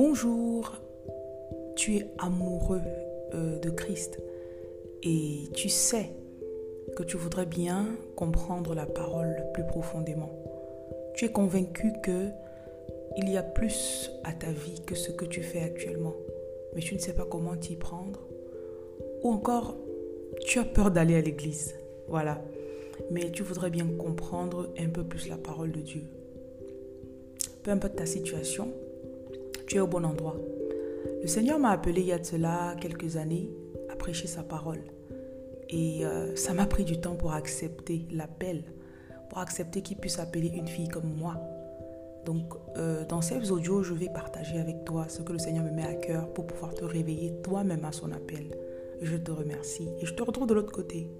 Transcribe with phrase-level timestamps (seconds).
[0.00, 0.76] Bonjour,
[1.74, 2.82] tu es amoureux
[3.34, 4.22] euh, de Christ
[5.02, 6.12] et tu sais
[6.94, 10.30] que tu voudrais bien comprendre la parole plus profondément.
[11.16, 12.28] Tu es convaincu que
[13.16, 16.14] il y a plus à ta vie que ce que tu fais actuellement,
[16.76, 18.20] mais tu ne sais pas comment t'y prendre.
[19.24, 19.74] Ou encore,
[20.46, 21.74] tu as peur d'aller à l'église.
[22.06, 22.40] Voilà.
[23.10, 26.02] Mais tu voudrais bien comprendre un peu plus la parole de Dieu.
[27.64, 28.72] Peu importe ta situation,
[29.68, 30.36] tu es au bon endroit.
[31.22, 33.50] Le Seigneur m'a appelé il y a de cela quelques années
[33.90, 34.80] à prêcher sa parole.
[35.68, 38.64] Et euh, ça m'a pris du temps pour accepter l'appel,
[39.28, 41.36] pour accepter qu'il puisse appeler une fille comme moi.
[42.24, 45.70] Donc, euh, dans ces audios, je vais partager avec toi ce que le Seigneur me
[45.70, 48.56] met à cœur pour pouvoir te réveiller toi-même à son appel.
[49.02, 51.10] Je te remercie et je te retrouve de l'autre côté.